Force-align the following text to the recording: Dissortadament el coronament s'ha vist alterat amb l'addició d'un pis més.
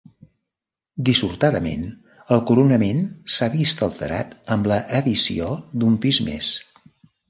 Dissortadament 1.09 1.83
el 2.37 2.43
coronament 2.53 3.05
s'ha 3.37 3.53
vist 3.59 3.87
alterat 3.91 4.37
amb 4.57 4.75
l'addició 4.75 5.57
d'un 5.83 6.05
pis 6.07 6.27
més. 6.31 6.55